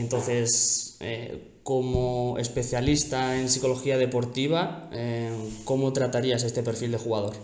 [0.00, 5.30] Entonces, eh, como especialista en psicología deportiva, eh,
[5.64, 7.34] ¿cómo tratarías este perfil de jugador?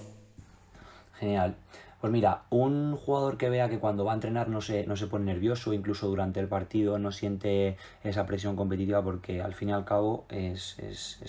[1.20, 1.54] Genial.
[2.06, 5.08] Pues mira, un jugador que vea que cuando va a entrenar no se, no se
[5.08, 9.72] pone nervioso, incluso durante el partido no siente esa presión competitiva porque al fin y
[9.72, 10.78] al cabo es,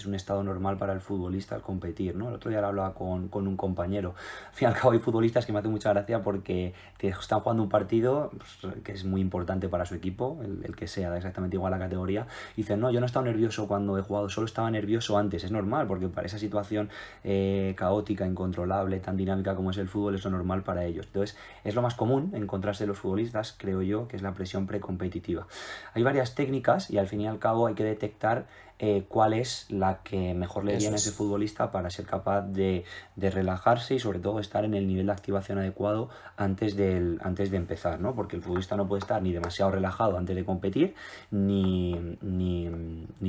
[0.06, 2.28] un estado normal para el futbolista al competir, ¿no?
[2.30, 4.14] El otro día lo hablaba con, un compañero.
[4.50, 7.64] Al fin y al cabo hay futbolistas que me hacen mucha gracia porque están jugando
[7.64, 11.72] un partido pues, que es muy importante para su equipo, el, que sea, exactamente igual
[11.72, 14.70] la categoría, y dicen, no, yo no he estado nervioso cuando he jugado, solo estaba
[14.70, 15.44] nervioso antes.
[15.44, 16.92] Es normal porque para esa situación
[17.24, 21.08] eh, caótica, incontrolable, tan dinámica como es el fútbol, es lo normal para ellos.
[21.08, 25.48] Entonces, es lo más común encontrarse los futbolistas, creo yo, que es la presión precompetitiva.
[25.94, 28.46] Hay varias técnicas y al fin y al cabo hay que detectar
[28.80, 32.86] eh, cuál es la que mejor le viene a ese futbolista para ser capaz de,
[33.16, 37.58] relajarse y sobre todo estar en el nivel de activación adecuado antes, del, antes de
[37.58, 38.14] empezar, ¿no?
[38.14, 40.94] Porque el futbolista no puede estar ni demasiado relajado antes de competir,
[41.32, 42.70] ni, ni,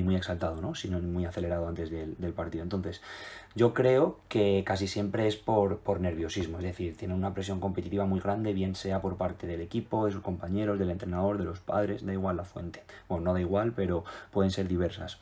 [0.03, 0.75] muy exaltado, ¿no?
[0.75, 2.63] Sino muy acelerado antes del, del, partido.
[2.63, 3.01] Entonces,
[3.55, 8.05] yo creo que casi siempre es por, por nerviosismo, es decir, tiene una presión competitiva
[8.07, 11.61] muy grande, bien sea por parte del equipo, de sus compañeros, del entrenador, de los
[11.61, 12.83] padres, da igual la fuente.
[13.09, 15.19] Bueno, no da igual, pero pueden ser diversas.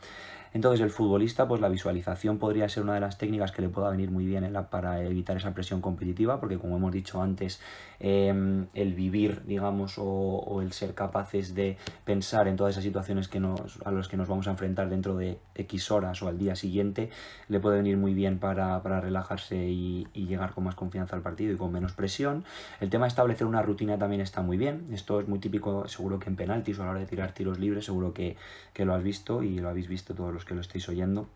[0.53, 3.89] Entonces el futbolista, pues la visualización podría ser una de las técnicas que le pueda
[3.89, 7.59] venir muy bien para evitar esa presión competitiva, porque como hemos dicho antes,
[7.99, 13.39] em, el vivir, digamos, o, el ser capaces de pensar en todas esas situaciones que
[13.39, 16.55] nos, a las que nos vamos a enfrentar dentro de X horas o al día
[16.55, 17.09] siguiente,
[17.47, 21.57] le puede venir muy bien para, relajarse y, llegar con más confianza al partido y
[21.57, 22.43] con menos presión.
[22.81, 24.87] El tema de establecer una rutina también está muy bien.
[24.91, 27.57] Esto es muy típico, seguro que en penaltis o a la hora de tirar tiros
[27.59, 28.35] libres, seguro que,
[28.73, 31.27] que lo has visto y lo habéis visto todos los que lo estéis oyendo,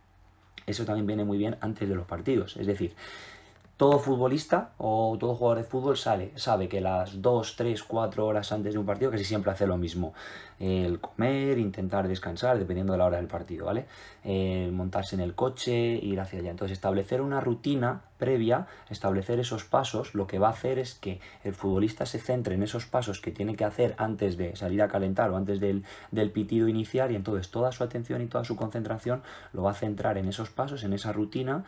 [0.67, 2.55] eso también viene muy bien antes de los partidos.
[2.57, 2.94] Es decir,
[3.82, 8.52] todo futbolista o todo jugador de fútbol sale, sabe que las 2, 3, 4 horas
[8.52, 10.14] antes de un partido casi siempre hace lo mismo.
[10.60, 13.88] El comer, intentar descansar, dependiendo de la hora del partido, ¿vale?
[14.24, 16.52] El montarse en el coche, ir hacia allá.
[16.52, 21.20] Entonces, establecer una rutina previa, establecer esos pasos, lo que va a hacer es que
[21.44, 24.90] el futbolista se centre en esos pasos que tiene que hacer antes de salir a
[24.90, 28.56] calentar o antes del, del pitido inicial y entonces toda su atención y toda su
[28.56, 31.66] concentración lo va a centrar en esos pasos, en esa rutina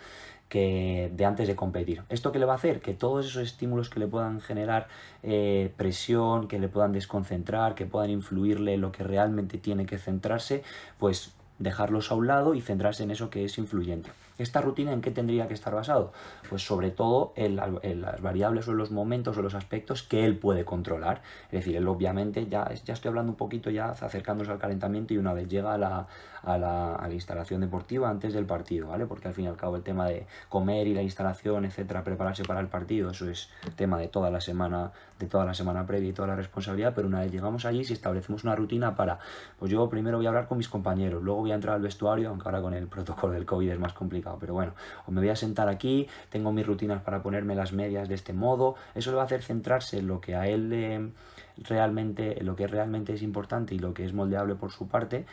[0.50, 2.04] que de antes de competir.
[2.10, 2.82] ¿Esto qué le va a hacer?
[2.82, 4.88] Que todos esos estímulos que le puedan generar
[5.24, 9.98] eh, presión, que le puedan desconcentrar, que puedan influirle en lo que realmente tiene que
[9.98, 10.64] centrarse,
[11.00, 14.10] pues dejarlos a un lado y centrarse en eso que es influyente.
[14.38, 16.12] ¿Esta rutina en qué tendría que estar basado?
[16.50, 20.38] Pues sobre todo en, las variables o en los momentos o los aspectos que él
[20.38, 21.22] puede controlar.
[21.46, 25.18] Es decir, él obviamente, ya, ya estoy hablando un poquito ya acercándose al calentamiento y
[25.18, 26.08] una vez llega a la,
[26.42, 29.06] a la, a la, instalación deportiva antes del partido, ¿vale?
[29.06, 32.44] Porque al fin y al cabo el tema de comer y la instalación, etcétera, prepararse
[32.44, 36.10] para el partido, eso es tema de toda la semana, de toda la semana previa
[36.10, 39.20] y toda la responsabilidad, pero una vez llegamos allí, si establecemos una rutina para,
[39.60, 42.30] pues yo primero voy a hablar con mis compañeros, luego voy a entrar al vestuario,
[42.30, 44.74] aunque ahora con el protocolo del COVID es más complicado pero bueno,
[45.06, 48.34] o me voy a sentar aquí, tengo mis rutinas para ponerme las medias de este
[48.34, 51.14] modo, eso le va a hacer centrarse en lo que a él
[51.58, 55.26] realmente, lo que realmente es importante y lo que es moldeable por su parte,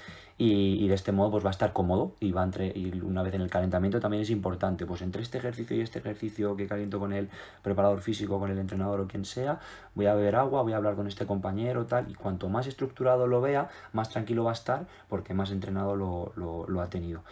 [0.43, 3.35] y, de este modo pues va a estar cómodo y va entre, y una vez
[3.35, 6.99] en el calentamiento también es importante, pues entre este ejercicio y este ejercicio que caliento
[6.99, 7.29] con el
[7.63, 9.61] preparador físico, con el entrenador o quien sea,
[9.95, 13.27] voy a beber agua, voy a hablar con este compañero, tal, y cuanto más estructurado
[13.27, 17.23] lo vea, más tranquilo va a estar porque más entrenado lo, lo ha tenido.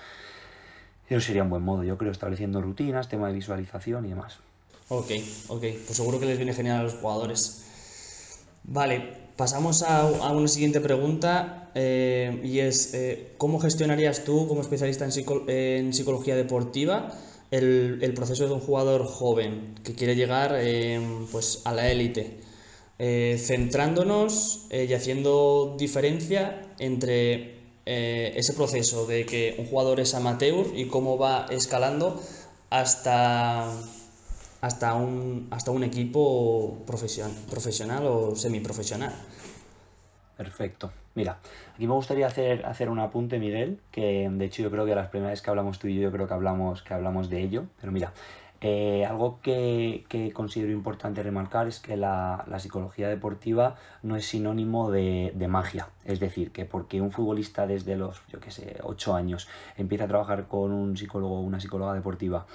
[1.08, 4.38] Eso sería un buen modo, yo creo, estableciendo rutinas, tema de visualización y demás.
[4.88, 5.10] Ok,
[5.48, 7.64] ok, pues seguro que les viene genial a los jugadores.
[8.64, 15.06] Vale, pasamos a, una siguiente pregunta eh, y es, eh, ¿cómo gestionarías tú como especialista
[15.06, 17.14] en, psicología deportiva
[17.50, 21.00] el, proceso de un jugador joven que quiere llegar eh,
[21.32, 22.48] pues, a la élite?
[23.00, 27.57] centrándonos y haciendo diferencia entre
[27.90, 32.20] eh, ese proceso de que un jugador es amateur y cómo va escalando
[32.68, 33.72] hasta,
[34.60, 39.14] hasta, un, hasta un equipo profesional, profesional o semiprofesional.
[40.36, 40.92] Perfecto.
[41.14, 41.38] Mira,
[41.74, 45.08] aquí me gustaría hacer, hacer un apunte, Miguel, que de hecho yo creo que las
[45.08, 47.64] primeras que hablamos tú y yo, yo creo que hablamos, que hablamos de ello.
[47.80, 48.12] Pero mira,
[48.60, 55.46] eh, algo que, considero importante remarcar es que la, psicología deportiva no es sinónimo de,
[55.48, 55.88] magia.
[56.04, 60.08] Es decir, que porque un futbolista desde los, yo qué sé, 8 años empieza a
[60.08, 62.46] trabajar con un psicólogo o una psicóloga deportiva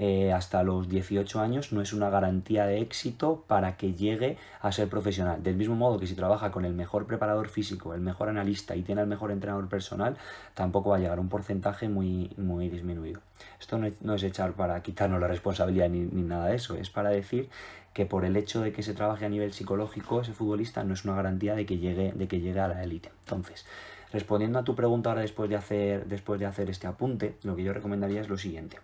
[0.00, 4.70] eh, hasta los 18 años no es una garantía de éxito para que llegue a
[4.70, 5.42] ser profesional.
[5.42, 8.82] Del mismo modo que si trabaja con el mejor preparador físico, el mejor analista y
[8.82, 10.16] tiene el mejor entrenador personal,
[10.54, 13.20] tampoco va a llegar a un porcentaje muy, muy disminuido.
[13.58, 17.10] Esto no es, echar para quitarnos la responsabilidad ni, ni nada de eso, es para
[17.10, 17.48] decir
[17.92, 21.04] que por el hecho de que se trabaje a nivel psicológico ese futbolista no es
[21.04, 23.10] una garantía de que llegue, de que llegue a la élite.
[23.24, 23.66] Entonces,
[24.10, 27.62] Respondiendo a tu pregunta ahora después de hacer, después de hacer este apunte, lo que
[27.62, 28.78] yo recomendaría es lo siguiente.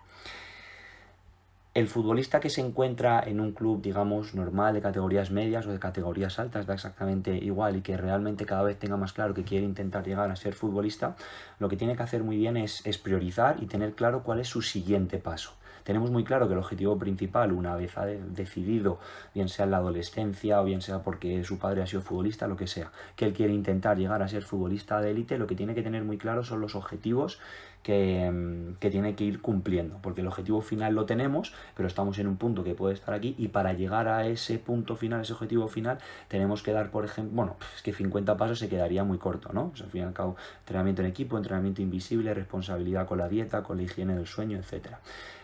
[1.74, 5.80] El futbolista que se encuentra en un club, digamos, normal, de categorías medias o de
[5.80, 9.64] categorías altas, da exactamente igual y que realmente cada vez tenga más claro que quiere
[9.64, 11.16] intentar llegar a ser futbolista,
[11.58, 14.62] lo que tiene que hacer muy bien es, priorizar y tener claro cuál es su
[14.62, 15.54] siguiente paso.
[15.82, 19.00] Tenemos muy claro que el objetivo principal, una vez ha decidido,
[19.34, 22.56] bien sea en la adolescencia o bien sea porque su padre ha sido futbolista, lo
[22.56, 25.74] que sea, que él quiere intentar llegar a ser futbolista de élite, lo que tiene
[25.74, 27.40] que tener muy claro son los objetivos
[27.84, 32.18] que, mm, que, tiene que ir cumpliendo, porque el objetivo final lo tenemos, pero estamos
[32.18, 35.34] en un punto que puede estar aquí y para llegar a ese punto final, ese
[35.34, 39.18] objetivo final, tenemos que dar, por ejemplo, bueno, es que 50 pasos se quedaría muy
[39.18, 39.72] corto, ¿no?
[39.80, 43.76] al fin y al cabo, entrenamiento en equipo, entrenamiento invisible, responsabilidad con la dieta, con
[43.76, 45.00] la higiene del sueño, etcétera.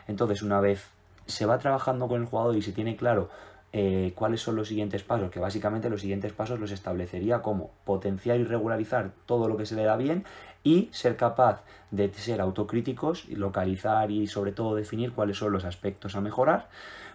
[0.08, 0.88] Entonces, una vez
[1.26, 3.28] se va trabajando con el jugador y se tiene claro
[3.72, 8.40] eh, cuáles son los siguientes pasos, que básicamente los siguientes pasos los establecería como potenciar
[8.40, 10.24] y regularizar todo lo que se le da bien
[10.62, 15.64] y ser capaz de ser autocríticos y localizar y sobre todo definir cuáles son los
[15.64, 16.68] aspectos a mejorar,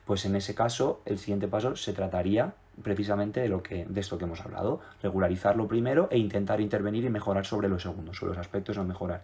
[0.05, 2.53] pues en ese caso el siguiente paso se trataría
[2.83, 7.09] precisamente de lo que de esto que hemos hablado, regularizarlo primero e intentar intervenir y
[7.09, 9.23] mejorar sobre los segundos, sobre los aspectos a mejorar.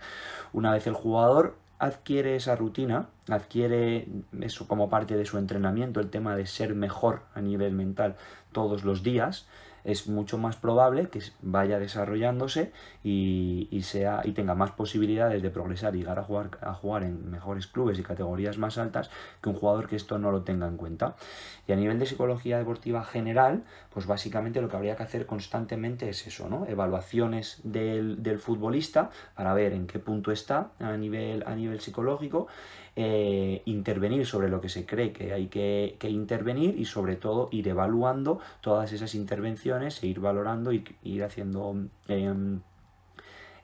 [0.54, 4.08] Una vez el jugador adquiere esa rutina, adquiere
[4.40, 8.16] eso como parte de su entrenamiento, el tema de ser mejor a nivel mental
[8.52, 9.48] todos los días,
[9.84, 12.72] es mucho más probable que vaya desarrollándose
[13.04, 17.30] y, sea, y tenga más posibilidades de progresar y llegar a jugar, a jugar en
[17.30, 19.10] mejores clubes y categorías más altas
[19.42, 21.16] que un jugador que esto no lo tenga en cuenta.
[21.68, 23.64] Y a nivel de psicología deportiva general,
[23.94, 26.66] pues básicamente lo que habría que hacer constantemente es eso, ¿no?
[26.68, 32.48] Evaluaciones del, del futbolista para ver en qué punto está a nivel, a nivel psicológico
[33.04, 37.68] eh, intervenir sobre lo que se cree que hay que, intervenir y sobre todo ir
[37.68, 41.76] evaluando todas esas intervenciones e ir valorando y ir haciendo
[42.08, 42.62] em,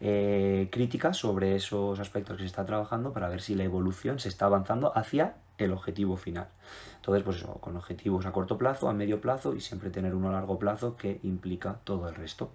[0.01, 4.29] eh, críticas sobre esos aspectos que se está trabajando para ver si la evolución se
[4.29, 6.47] está avanzando hacia el objetivo final.
[6.95, 10.29] Entonces, pues eso, con objetivos a corto plazo, a medio plazo y siempre tener uno
[10.29, 12.49] a largo plazo que implica todo el resto.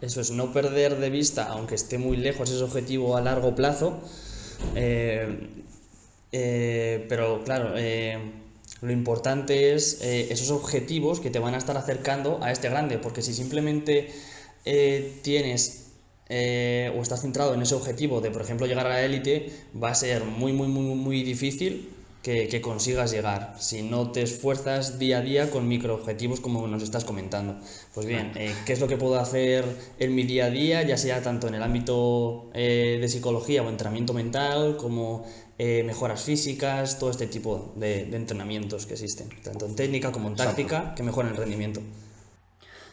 [0.00, 4.00] Eso es, no perder de vista, aunque esté muy lejos ese objetivo a largo plazo,
[4.74, 5.64] eh,
[6.32, 8.18] eh, pero claro, eh,
[8.80, 12.98] lo importante es eh, esos objetivos que te van a estar acercando a este grande,
[12.98, 14.10] porque si simplemente
[15.22, 15.86] tienes
[16.30, 19.50] o estás centrado en ese objetivo de, por ejemplo, llegar a la élite,
[19.82, 21.88] va a ser muy, muy, muy, muy difícil
[22.28, 26.82] que, que, consigas llegar si no te esfuerzas día a día con microobjetivos como nos
[26.82, 27.56] estás comentando.
[27.94, 28.32] Pues bien,
[28.66, 29.64] ¿qué es lo que puedo hacer
[29.98, 34.12] en mi día a día, ya sea tanto en el ámbito de psicología o entrenamiento
[34.12, 35.24] mental, como
[35.60, 40.28] eh, mejoras físicas, todo este tipo de, de, entrenamientos que existen, tanto en técnica como
[40.28, 41.80] en táctica, que mejoran el rendimiento.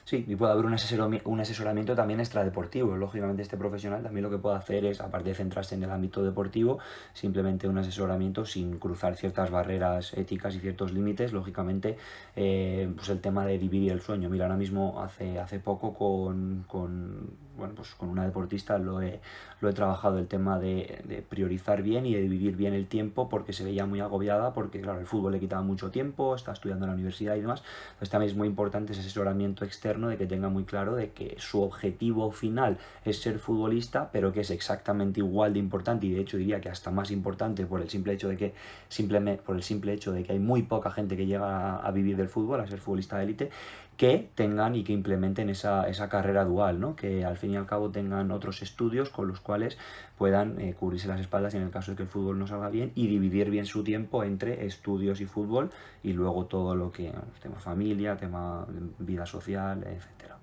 [0.05, 2.95] Sí, y puede haber un asesoramiento, un asesoramiento también extradeportivo.
[2.95, 6.23] Lógicamente este profesional también lo que puede hacer es, aparte de centrarse en el ámbito
[6.23, 6.77] deportivo,
[7.13, 11.33] simplemente un asesoramiento sin cruzar ciertas barreras éticas y ciertos límites.
[11.33, 11.97] Lógicamente,
[12.35, 14.29] eh, pues el tema de dividir el sueño.
[14.29, 19.21] Mira, ahora mismo hace, hace poco con, con bueno, pues con una deportista lo he,
[19.61, 23.29] lo he trabajado el tema de, de, priorizar bien y de dividir bien el tiempo
[23.29, 26.85] porque se veía muy agobiada porque claro el fútbol le quitaba mucho tiempo, está estudiando
[26.85, 27.63] en la universidad y demás.
[27.93, 31.35] Entonces también es muy importante ese asesoramiento externo de que tenga muy claro de que
[31.39, 36.21] su objetivo final es ser futbolista, pero que es exactamente igual de importante y de
[36.21, 38.53] hecho diría que hasta más importante por el simple hecho de que
[38.89, 42.17] simplemente por el simple hecho de que hay muy poca gente que llega a, vivir
[42.17, 43.49] del fútbol, a ser futbolista de élite,
[43.97, 46.97] que tengan y que implementen esa, esa, carrera dual, ¿no?
[46.97, 49.77] que al fin y al cabo tengan otros estudios con los cuales
[50.17, 52.91] puedan eh, cubrirse las espaldas en el caso de que el fútbol no salga bien
[52.95, 55.71] y dividir bien su tiempo entre estudios y fútbol
[56.03, 58.65] y luego todo lo que, tema familia, tema
[58.99, 60.37] vida social, etcétera.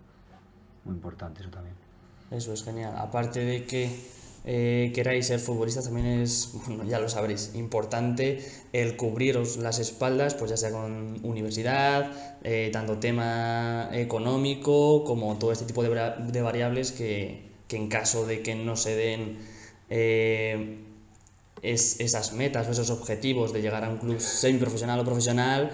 [0.85, 1.77] Muy importante eso también.
[2.31, 2.95] Eso es genial.
[2.97, 3.91] Aparte de que
[4.45, 6.53] eh, queráis ser futbolistas, también es,
[6.87, 12.11] ya lo sabréis, importante el cubriros las espaldas, pues ya sea con universidad,
[12.43, 18.27] eh, tanto tema económico como todo este tipo de, de variables que, que, en caso
[18.27, 19.39] de que no se den
[19.91, 20.79] eh,
[21.63, 25.71] es, esas metas o esos objetivos de llegar a un club semiprofesional o profesional,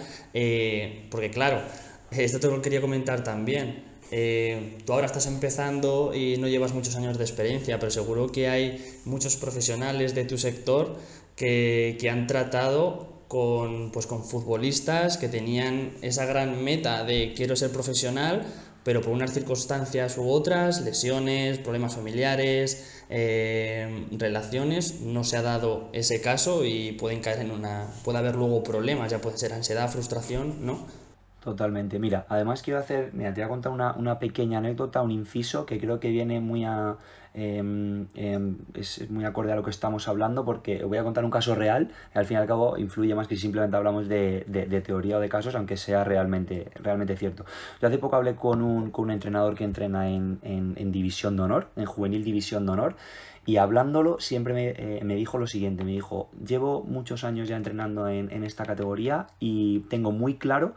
[1.11, 1.63] porque claro,
[2.11, 3.85] esto te lo quería comentar también.
[4.11, 8.49] Eh, tú ahora estás empezando y no llevas muchos años de experiencia, pero seguro que
[8.49, 10.97] hay muchos profesionales de tu sector
[11.37, 17.55] que, que han tratado con, pues, con futbolistas que tenían esa gran meta de quiero
[17.55, 18.47] ser profesional,
[18.83, 25.91] pero por unas circunstancias u otras, lesiones, problemas familiares, eh, relaciones, no se ha dado
[25.93, 29.91] ese caso y pueden caer en una, puede haber luego problemas, ya puede ser ansiedad,
[29.91, 30.87] frustración, ¿no?
[31.49, 31.99] Totalmente.
[31.99, 35.65] Mira, además quiero hacer, mira, te voy a contar una, una pequeña anécdota, un inciso
[35.65, 36.99] que creo que viene muy a,
[37.33, 41.31] em, em, es muy acorde a lo que estamos hablando porque voy a contar un
[41.31, 44.45] caso real y al fin y al cabo influye más que si simplemente hablamos de,
[44.47, 47.47] de, teoría o de casos, aunque sea realmente, realmente cierto.
[47.81, 51.35] Yo hace poco hablé con un, con un entrenador que entrena en, en, en División
[51.35, 52.97] de Honor, en Juvenil División de Honor,
[53.47, 57.57] y hablándolo siempre me, eh, me, dijo lo siguiente, me dijo, llevo muchos años ya
[57.57, 60.75] entrenando en, en esta categoría y tengo muy claro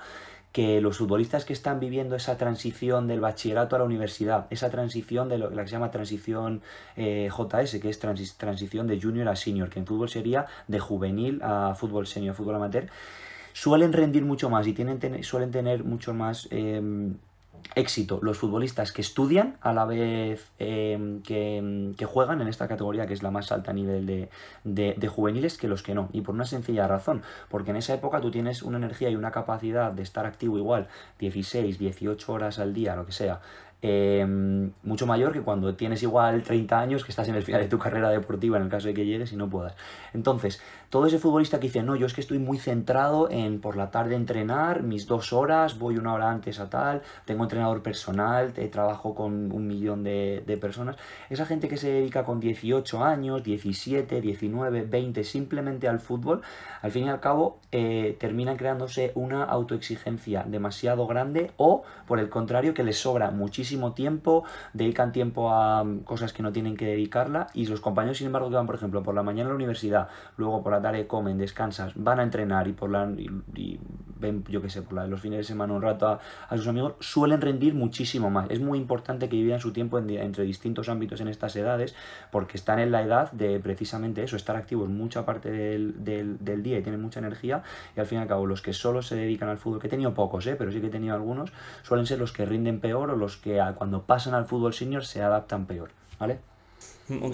[0.52, 5.30] que los futbolistas que están viviendo esa transición del bachillerato a la universidad, esa transición
[5.30, 6.62] de lo que se llama transición
[6.98, 11.42] eh, JS, que es transición de junior a senior, que en fútbol sería de juvenil
[11.42, 12.88] a fútbol senior, fútbol amateur,
[13.54, 16.48] suelen rendir mucho más y tienen, suelen tener mucho más...
[16.52, 17.12] Eh,
[17.76, 23.14] éxito los futbolistas que estudian a la vez em, que, juegan en esta categoría que
[23.14, 24.30] es la más alta a nivel de,
[24.64, 26.10] de, juveniles que los que no.
[26.12, 29.32] Y por una sencilla razón, porque en esa época tú tienes una energía y una
[29.32, 30.88] capacidad de estar activo igual
[31.20, 33.42] 16, 18 horas al día, lo que sea,
[33.84, 37.68] Em, mucho mayor que cuando tienes igual 30 años, que estás en el final de
[37.68, 39.76] tu carrera deportiva en el caso de que llegues y no puedas.
[40.14, 43.78] Entonces, todo ese futbolista que dice, no, yo es que estoy muy centrado en por
[43.78, 48.54] la tarde entrenar, mis dos horas, voy una hora antes a tal, tengo entrenador personal,
[48.54, 50.98] te, trabajo con un millón de, de personas,
[51.30, 56.42] esa gente que se dedica con 18 años, 17, 19, 20 simplemente al fútbol,
[56.82, 62.30] al fin y al cabo eh, terminan creándose una autoexigencia demasiado grande o, por el
[62.30, 66.86] contrario, que les sobra muchísimo tiempo, dedican tiempo a mm, cosas que no tienen que
[66.86, 69.56] dedicarla y los compañeros, sin embargo, que van, por ejemplo, por la mañana a la
[69.56, 73.80] universidad, luego por la tarde comen, descansas, van a entrenar y por la y,
[74.20, 76.94] ven, yo qué sé, por la, los fines de semana un rato a, sus amigos,
[77.00, 78.50] suelen rendir muchísimo más.
[78.50, 81.96] Es muy importante que vivan su tiempo entre distintos ámbitos en estas edades
[82.32, 86.62] porque están en la edad de precisamente eso, estar activos mucha parte del, del, del
[86.62, 87.64] día y tienen mucha energía
[87.96, 89.90] y al fin y al cabo los que solo se dedican al fútbol, que he
[89.90, 90.56] tenido pocos, ¿eh?
[90.56, 91.52] pero sí que he tenido algunos,
[91.84, 95.22] suelen ser los que rinden peor o los que cuando pasan al fútbol senior se
[95.22, 96.40] adaptan peor, ¿vale?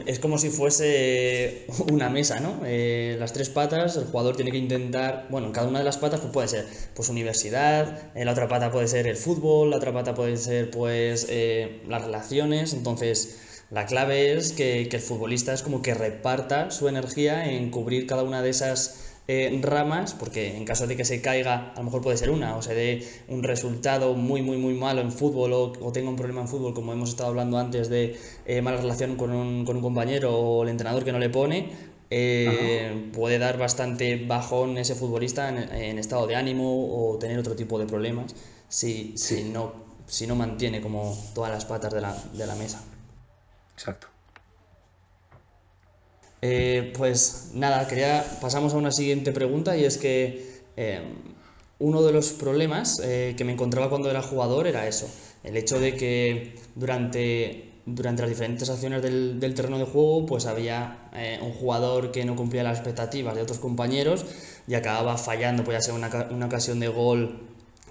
[0.06, 2.62] Es como si fuese una mesa, ¿no?
[2.66, 6.20] Eh, las tres patas, el jugador tiene que intentar, bueno, cada una de las patas
[6.20, 6.66] pues puede ser
[6.96, 10.72] pues universidad, eh, la otra pata puede ser el fútbol, la otra pata puede ser
[10.72, 15.94] pues eh, las relaciones, entonces la clave es que, que el futbolista es como que
[15.94, 20.96] reparta su energía en cubrir cada una de esas eh, ramas, porque en caso de
[20.96, 24.42] que se caiga, a lo mejor puede ser una, o se dé un resultado muy,
[24.42, 27.58] muy, muy malo en fútbol o, tenga un problema en fútbol, como hemos estado hablando
[27.58, 31.20] antes de eh, mala relación con un, con un, compañero o el entrenador que no
[31.20, 31.70] le pone,
[32.10, 37.78] eh, puede dar bastante bajón ese futbolista en, estado de ánimo o tener otro tipo
[37.80, 38.34] de problemas
[38.70, 39.74] si, si, no,
[40.08, 42.82] si no mantiene como todas las patas de la, de la mesa.
[43.74, 44.08] Exacto.
[46.50, 51.02] Eh, pues nada, quería, pasamos a una siguiente pregunta y es que eh,
[51.80, 55.10] uno de los problemas eh, que me encontraba cuando era jugador era eso,
[55.44, 60.46] el hecho de que durante, durante las diferentes acciones del, del terreno de juego pues
[60.46, 61.10] había
[61.42, 64.26] un jugador que no cumplía las expectativas de otros compañeros
[64.68, 67.40] y acababa fallando, podía ser una, una ocasión de gol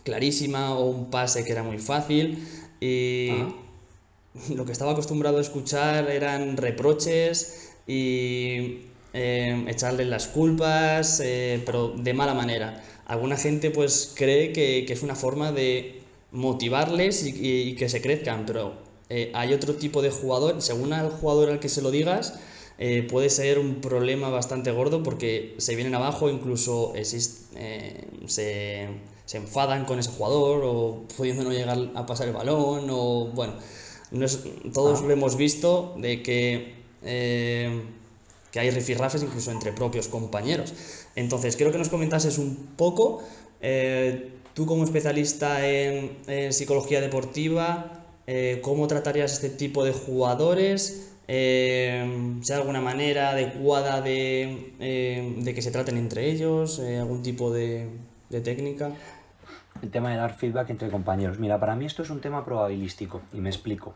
[0.05, 2.47] clarísima o un pase que era muy fácil
[2.81, 3.31] y
[4.55, 8.81] lo que estaba acostumbrado a escuchar eran reproches, y
[9.13, 12.83] eh, echarle las culpas, eh, pero de mala manera.
[13.07, 16.03] Alguna gente pues cree que, que es una forma de
[16.33, 18.75] motivarles y, y, que se crezcan, pero
[19.09, 22.39] eh, hay otro tipo de jugador, según al jugador al que se lo digas,
[22.79, 27.57] eh, puede ser un problema bastante gordo porque se vienen abajo, incluso existe,
[28.27, 28.89] se,
[29.25, 33.55] se, enfadan con ese jugador o pudiendo no llegar a pasar el balón o bueno,
[34.75, 37.83] todos lo hemos visto de que eh,
[38.57, 40.73] que hay rifirrafes incluso entre propios compañeros.
[41.15, 43.23] Entonces, quiero que nos comentases un poco,
[43.61, 46.17] eh, tú como especialista en,
[46.55, 54.73] psicología deportiva, eh, cómo tratarías este tipo de jugadores, eh, sea alguna manera adecuada de,
[54.79, 57.91] de, que se traten entre ellos, algún tipo de
[58.43, 58.91] técnica.
[59.83, 61.39] El tema de dar feedback entre compañeros.
[61.39, 63.95] Mira, para mí esto es un tema probabilístico y me explico.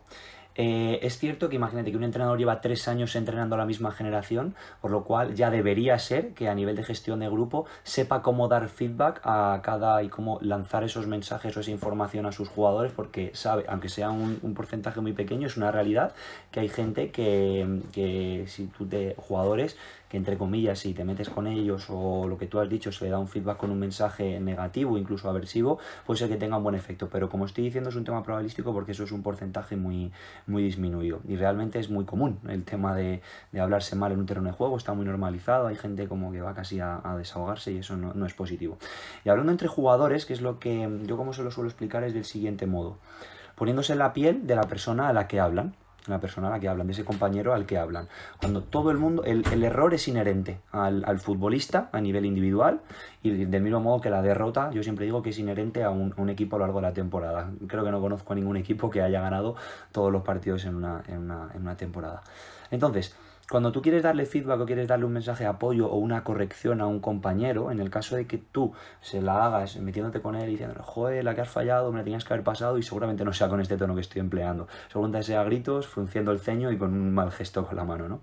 [0.56, 3.92] Eh, es cierto que imagínate que un entrenador lleva tres años entrenando a la misma
[3.92, 8.22] generación, por lo cual ya debería ser que a nivel de gestión de grupo sepa
[8.22, 12.48] cómo dar feedback a cada y cómo lanzar esos mensajes o esa información a sus
[12.48, 16.12] jugadores, porque sabe, aunque sea un, porcentaje muy pequeño, es una realidad
[16.50, 19.76] que hay gente que, que si tú te jugadores
[20.10, 23.04] que entre comillas, si te metes con ellos o lo que tú has dicho, se
[23.04, 26.64] le da un feedback con un mensaje negativo, incluso aversivo, puede ser que tenga un
[26.64, 27.08] buen efecto.
[27.08, 30.10] Pero como estoy diciendo, es un tema probabilístico porque eso es un porcentaje muy,
[30.46, 31.20] muy disminuido.
[31.26, 34.54] Y realmente es muy común el tema de, de hablarse mal en un terreno de
[34.54, 38.14] juego, está muy normalizado, hay gente como que va casi a, desahogarse y eso no,
[38.14, 38.78] no es positivo.
[39.24, 42.14] Y hablando entre jugadores, que es lo que yo como se lo suelo explicar, es
[42.14, 42.98] del siguiente modo.
[43.54, 45.74] Poniéndose en la piel de la persona a la que hablan
[46.06, 48.08] la persona a la que hablan, de ese compañero al que hablan.
[48.40, 52.80] Cuando todo el mundo, el, error es inherente al, al, futbolista a nivel individual
[53.22, 56.14] y del mismo modo que la derrota, yo siempre digo que es inherente a un,
[56.16, 57.50] un, equipo a lo largo de la temporada.
[57.66, 59.56] Creo que no conozco a ningún equipo que haya ganado
[59.92, 62.22] todos los partidos en una, en una, en una temporada.
[62.70, 63.14] Entonces,
[63.50, 66.80] cuando tú quieres darle feedback o quieres darle un mensaje de apoyo o una corrección
[66.80, 70.48] a un compañero, en el caso de que tú se la hagas metiéndote con él
[70.48, 73.24] y diciendo, joder, la que has fallado, me la tenías que haber pasado y seguramente
[73.24, 74.68] no sea con este tono que estoy empleando.
[74.86, 78.20] Seguramente sea gritos, frunciendo el ceño y con un mal gesto con la mano, ¿no?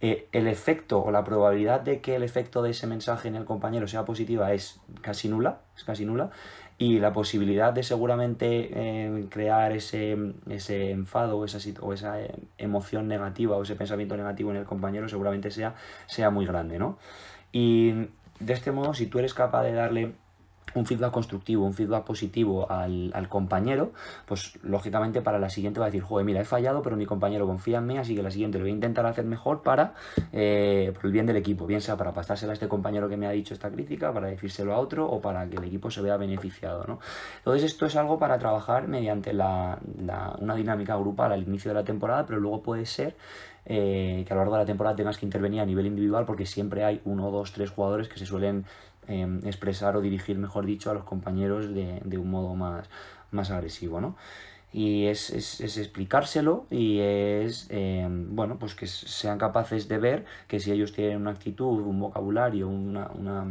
[0.00, 3.44] Eh, el efecto o la probabilidad de que el efecto de ese mensaje en el
[3.44, 6.30] compañero sea positiva es casi nula, es casi nula,
[6.76, 10.16] y la posibilidad de seguramente eh, crear ese,
[10.50, 14.64] ese enfado o esa, o esa eh, emoción negativa o ese pensamiento negativo en el
[14.64, 15.74] compañero seguramente sea,
[16.06, 16.98] sea muy grande, ¿no?
[17.52, 18.08] Y
[18.40, 20.12] de este modo, si tú eres capaz de darle
[20.74, 23.92] un feedback constructivo, un feedback positivo al, compañero,
[24.26, 27.46] pues lógicamente para la siguiente va a decir, joder, mira, he fallado, pero mi compañero
[27.46, 29.94] confía en mí, así que la siguiente lo voy a intentar hacer mejor para,
[30.32, 33.26] eh, por el bien del equipo, bien sea para pasársela a este compañero que me
[33.26, 36.16] ha dicho esta crítica, para decírselo a otro o para que el equipo se vea
[36.16, 36.98] beneficiado, ¿no?
[37.38, 39.78] Entonces esto es algo para trabajar mediante la,
[40.40, 43.16] una dinámica grupal al inicio de la temporada, pero luego puede ser
[43.66, 46.44] eh, que a lo largo de la temporada tengas que intervenir a nivel individual porque
[46.44, 48.66] siempre hay uno, dos, tres jugadores que se suelen
[49.06, 52.88] Em, expresar o dirigir, mejor dicho, a los compañeros de, de un modo más,
[53.30, 54.16] más agresivo, ¿no?
[54.72, 60.24] Y es, es, es explicárselo y es, em, bueno, pues que sean capaces de ver
[60.48, 63.46] que si ellos tienen una actitud, un vocabulario, una, una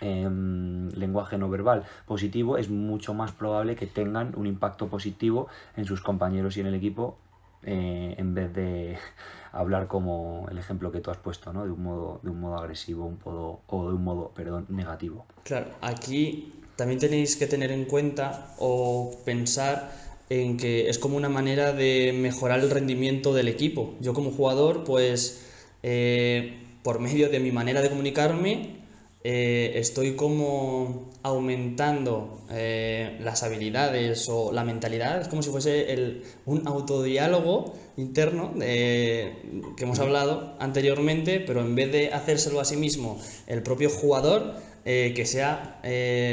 [0.00, 5.84] em, lenguaje no verbal positivo, es mucho más probable que tengan un impacto positivo en
[5.84, 7.18] sus compañeros y en el equipo
[7.64, 8.96] eh, en vez de
[9.52, 11.64] hablar como el ejemplo que tú has puesto, ¿no?
[11.64, 15.26] De un modo, de un modo agresivo un poco, o de un modo, perdón, negativo.
[15.44, 19.92] Claro, aquí también tenéis que tener en cuenta o pensar
[20.30, 23.94] en que es como una manera de mejorar el rendimiento del equipo.
[24.00, 25.46] Yo como jugador, pues
[25.82, 28.81] eh, por medio de mi manera de comunicarme,
[29.24, 36.24] eh, estoy como aumentando eh, las habilidades o la mentalidad, es como si fuese el,
[36.44, 39.32] un autodiálogo interno que
[39.78, 44.54] hemos hablado anteriormente, pero en vez de hacérselo a sí mismo el propio jugador,
[44.84, 45.80] eh, que sea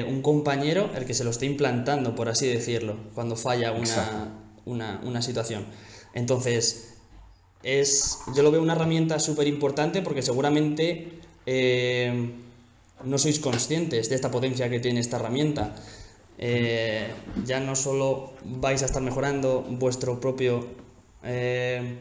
[0.08, 4.34] un compañero el que se lo esté implantando, por así decirlo, cuando falla una,
[4.66, 5.66] una, una situación.
[6.16, 6.96] Entonces,
[7.62, 11.20] es, yo lo veo una herramienta súper importante porque seguramente
[13.04, 15.76] no sois conscientes de esta potencia que tiene esta herramienta.
[16.38, 17.08] Eh,
[17.46, 20.68] ya no solo vais a estar mejorando vuestro propio,
[21.24, 22.00] eh,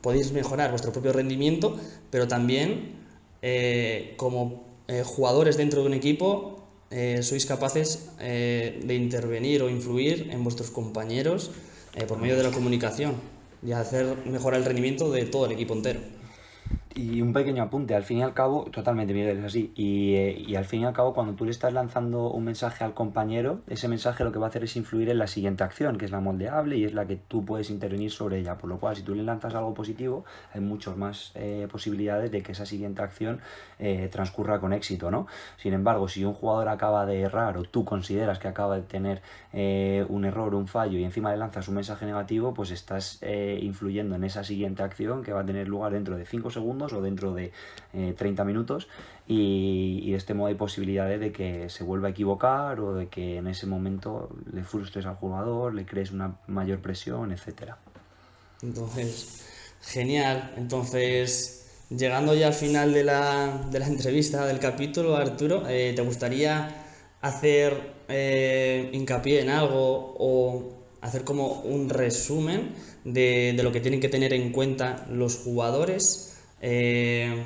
[0.00, 1.78] podéis mejorar vuestro propio rendimiento,
[2.10, 2.98] pero también
[3.40, 4.66] eh, como
[5.04, 6.58] jugadores dentro de un equipo
[7.22, 11.48] sois capaces de intervenir o influir en vuestros compañeros
[12.06, 13.14] por medio de la comunicación
[13.64, 16.00] y hacer mejorar el rendimiento de todo el equipo entero.
[16.94, 19.72] Y un pequeño apunte, al fin y al cabo, totalmente, Miguel, es así.
[19.74, 22.84] Y, eh, y, al fin y al cabo, cuando tú le estás lanzando un mensaje
[22.84, 25.96] al compañero, ese mensaje lo que va a hacer es influir en la siguiente acción,
[25.96, 28.58] que es la moldeable y es la que tú puedes intervenir sobre ella.
[28.58, 32.42] Por lo cual, si tú le lanzas algo positivo, hay muchas más eh, posibilidades de
[32.42, 33.40] que esa siguiente acción
[33.78, 35.26] eh, transcurra con éxito, ¿no?
[35.56, 39.22] Sin embargo, si un jugador acaba de errar o tú consideras que acaba de tener
[39.52, 44.24] un error, un fallo y encima le lanzas un mensaje negativo, pues estás influyendo en
[44.24, 47.52] esa siguiente acción que va a tener lugar dentro de 5 segundos o dentro de
[47.92, 48.88] 30 eh, minutos
[49.28, 53.36] y, de este modo hay posibilidades de que se vuelva a equivocar o de que
[53.36, 57.74] en ese momento le frustres al jugador, le crees una mayor presión, etc.
[58.62, 59.44] Entonces,
[59.80, 60.54] genial.
[60.56, 66.02] Entonces, llegando ya al final de la, de la entrevista, del capítulo, Arturo, eh, ¿te
[66.02, 66.82] gustaría
[67.20, 74.08] hacer eh, hincapié en algo o hacer como un resumen de, lo que tienen que
[74.08, 76.31] tener en cuenta los jugadores
[76.62, 77.44] eh,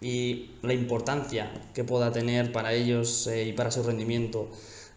[0.00, 4.50] y la importancia que pueda tener para ellos eh, y para su rendimiento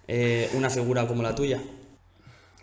[0.07, 1.61] eh, una figura como la tuya.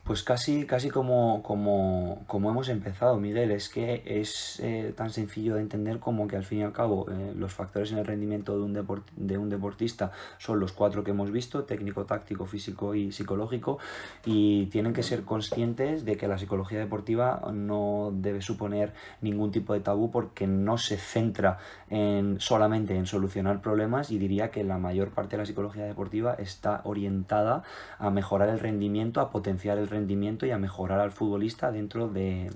[0.06, 5.56] Pues casi, casi como, como, como hemos empezado, Miguel, es que es eh, tan sencillo
[5.56, 8.56] de entender como que al fin y al cabo eh, los factores en el rendimiento
[8.56, 13.10] de un, de un deportista son los cuatro que hemos visto, técnico, táctico, físico y
[13.10, 13.80] psicológico,
[14.24, 19.72] y tienen que ser conscientes de que la psicología deportiva no debe suponer ningún tipo
[19.72, 21.58] de tabú porque no se centra
[21.90, 26.34] en, solamente en solucionar problemas y diría que la mayor parte de la psicología deportiva
[26.34, 27.64] está orientada
[27.98, 32.08] a mejorar el rendimiento, a potenciar el rendimiento rendimiento y a mejorar al futbolista dentro
[32.08, 32.50] de,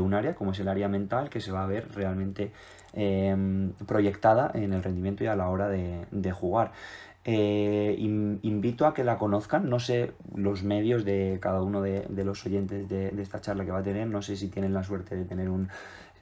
[0.00, 2.50] un área como es el área mental que se va a ver realmente
[2.92, 6.72] em, proyectada en el rendimiento y a la hora de, jugar.
[7.28, 12.46] Eh, invito a que la conozcan, no sé los medios de cada uno de, los
[12.46, 15.24] oyentes de, esta charla que va a tener, no sé si tienen la suerte de
[15.24, 15.68] tener un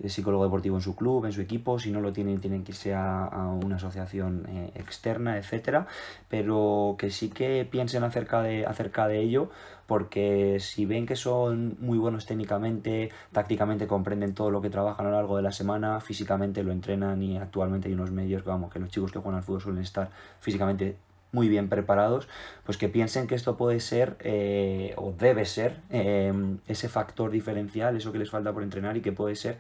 [0.07, 2.94] psicólogo deportivo en su club, en su equipo, si no lo tienen tienen que irse
[2.94, 3.28] a,
[3.62, 5.87] una asociación eh, externa, etcétera,
[6.28, 9.50] pero que sí que piensen acerca de, acerca de ello,
[9.87, 15.11] porque si ven que son muy buenos técnicamente, tácticamente comprenden todo lo que trabajan a
[15.11, 18.78] lo largo de la semana, físicamente lo entrenan y actualmente hay unos medios, vamos, que
[18.78, 20.96] los chicos que juegan al fútbol suelen estar físicamente
[21.34, 22.28] muy bien preparados,
[22.64, 26.32] pues que piensen que esto puede ser eh, o debe ser eh,
[26.66, 29.58] ese factor diferencial, eso que les falta por entrenar y que puede ser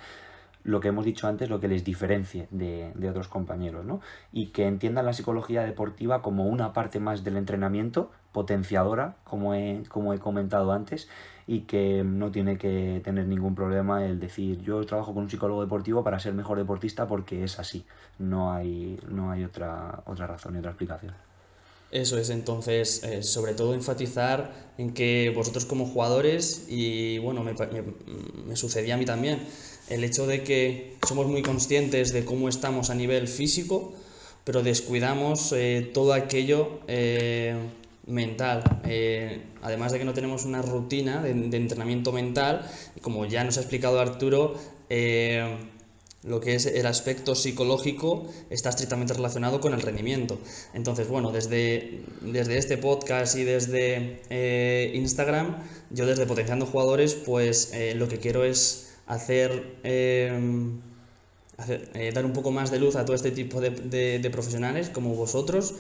[0.62, 4.00] lo que hemos dicho antes, lo que les diferencie de, otros compañeros, ¿no?
[4.32, 9.82] Y que entiendan la psicología deportiva como una parte más del entrenamiento, potenciadora, como he,
[9.88, 11.08] como he comentado antes,
[11.46, 15.60] y que no tiene que tener ningún problema el decir yo trabajo con un psicólogo
[15.60, 17.84] deportivo para ser mejor deportista porque es así.
[18.18, 21.14] No hay, no hay otra, otra razón y otra explicación.
[21.94, 27.54] Eso es, entonces, eh, sobre todo enfatizar en que vosotros como jugadores, y bueno, me,
[28.44, 29.38] me, sucedía a mí también,
[29.88, 33.92] el hecho de que somos muy conscientes de cómo estamos a nivel físico,
[34.42, 37.54] pero descuidamos eh, todo aquello eh,
[38.08, 38.64] mental.
[39.62, 42.68] además de que no tenemos una rutina de, de, entrenamiento mental,
[43.02, 44.58] como ya nos ha explicado Arturo,
[46.24, 50.38] lo que es el aspecto psicológico está estrictamente relacionado con el rendimiento.
[50.72, 55.58] Entonces, bueno, desde, desde este podcast y desde eh, Instagram,
[55.90, 60.32] yo desde Potenciando Jugadores, pues eh, lo que quiero es hacer, eh,
[62.14, 65.74] dar un poco más de luz a todo este tipo de, de profesionales como vosotros,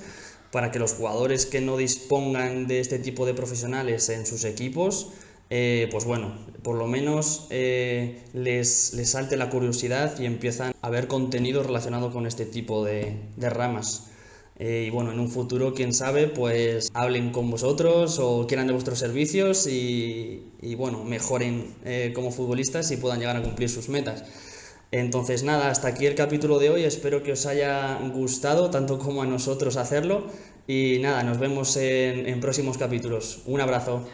[0.50, 5.08] para que los jugadores que no dispongan de este tipo de profesionales en sus equipos,
[5.50, 10.90] eh, pues bueno, por lo menos eh, les, les, salte la curiosidad y empiezan a
[10.90, 14.10] ver contenido relacionado con este tipo de, ramas.
[14.56, 18.72] Eh, y bueno, en un futuro, quién sabe, pues hablen con vosotros o quieran de
[18.72, 21.74] vuestros servicios y, y bueno, mejoren
[22.14, 24.24] como futbolistas y puedan llegar a cumplir sus metas.
[24.92, 29.22] Entonces nada, hasta aquí el capítulo de hoy, espero que os haya gustado tanto como
[29.22, 30.26] a nosotros hacerlo
[30.68, 33.42] y nada, nos vemos en, en próximos capítulos.
[33.46, 34.06] Un abrazo.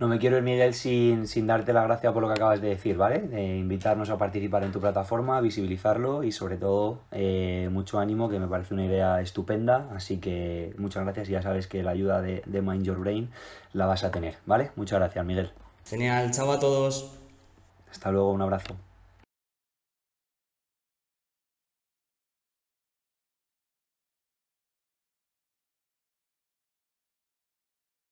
[0.00, 2.68] No me quiero ir, Miguel, sin, sin darte la gracia por lo que acabas de
[2.68, 3.20] decir, ¿vale?
[3.20, 8.40] De invitarnos a participar en tu plataforma, visibilizarlo y sobre todo eh, mucho ánimo, que
[8.40, 9.88] me parece una idea estupenda.
[9.94, 13.30] Así que muchas gracias y ya sabes que la ayuda de, de Mind Your Brain
[13.72, 14.72] la vas a tener, ¿vale?
[14.74, 15.52] Muchas gracias, Miguel.
[15.86, 17.12] Genial, chao a todos.
[17.88, 18.74] Hasta luego, un abrazo.